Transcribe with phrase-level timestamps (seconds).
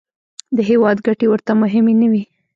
[0.55, 2.23] د هېواد ګټې ورته مهمې نه وې.